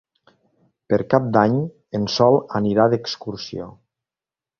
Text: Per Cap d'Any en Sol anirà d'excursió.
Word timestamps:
Per 0.93 0.97
Cap 1.13 1.27
d'Any 1.35 1.57
en 1.99 2.07
Sol 2.13 2.39
anirà 2.61 2.87
d'excursió. 2.95 3.69